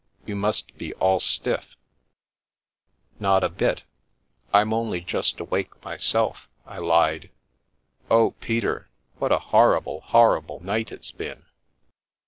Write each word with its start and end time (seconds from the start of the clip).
You 0.25 0.35
must 0.35 0.75
be 0.79 0.95
all 0.95 1.19
stiff 1.19 1.75
""Not 3.19 3.43
a 3.43 3.49
bit! 3.49 3.83
I'm 4.51 4.73
only 4.73 4.99
just 5.01 5.39
awake 5.39 5.79
myself," 5.83 6.49
I 6.65 6.79
lied." 6.79 7.29
Oh, 8.09 8.31
Peter, 8.41 8.89
what 9.19 9.31
a 9.31 9.37
horrible, 9.37 9.99
horrible 10.01 10.59
night 10.61 10.91
it's 10.91 11.11
been 11.11 11.45